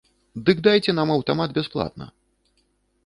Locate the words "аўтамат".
1.17-1.49